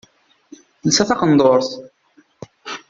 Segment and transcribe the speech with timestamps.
[0.81, 1.69] Telsa taqendurt.